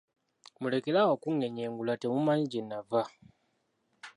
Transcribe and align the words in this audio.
Mulekere 0.61 0.97
awo 1.01 1.11
okungeyengula 1.15 1.93
temumanyi 2.01 2.45
gye 2.51 2.61
nnavva. 2.63 3.01